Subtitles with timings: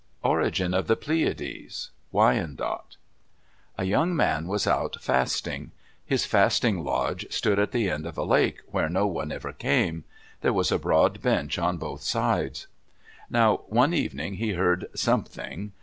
[0.23, 2.97] ORIGIN OF THE PLEIADES Wyandot
[3.77, 5.73] A young man was out fasting.
[6.03, 10.05] His fasting lodge stood at the end of a lake, where no one ever came.
[10.41, 12.65] There was a broad bench on both sides.
[13.29, 15.71] Now, one evening he heard something.